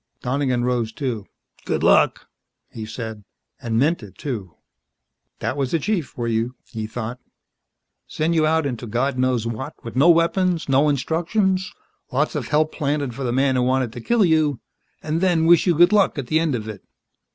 Donegan 0.23 0.65
rose, 0.65 0.91
too. 0.91 1.27
"Good 1.63 1.83
luck," 1.83 2.25
he 2.71 2.87
said. 2.87 3.23
And 3.61 3.77
meant 3.77 4.01
it, 4.01 4.17
too. 4.17 4.55
That 5.37 5.55
was 5.55 5.69
the 5.69 5.77
chief 5.77 6.07
for 6.07 6.27
you, 6.27 6.55
he 6.65 6.87
thought. 6.87 7.19
Send 8.07 8.33
you 8.33 8.47
out 8.47 8.65
into 8.65 8.87
God 8.87 9.19
knows 9.19 9.45
what 9.45 9.75
with 9.83 9.95
no 9.95 10.09
weapons, 10.09 10.67
no 10.67 10.89
instructions, 10.89 11.71
lots 12.11 12.33
of 12.33 12.47
help 12.47 12.71
planted 12.71 13.13
for 13.13 13.23
the 13.23 13.31
man 13.31 13.55
who 13.55 13.61
wanted 13.61 13.93
to 13.93 14.01
kill 14.01 14.25
you 14.25 14.59
and 15.03 15.21
then 15.21 15.45
wish 15.45 15.67
you 15.67 15.75
good 15.75 15.93
luck 15.93 16.17
at 16.17 16.25
the 16.25 16.39
end 16.39 16.55
of 16.55 16.67
it. 16.67 16.83